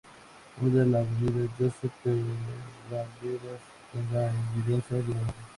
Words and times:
Une 0.63 0.91
la 0.91 0.97
avenida 1.01 1.31
de 1.41 1.47
Josep 1.59 1.91
Tarradellas 2.03 3.61
con 3.91 4.07
la 4.11 4.31
avenida 4.31 4.85
Diagonal. 4.89 5.35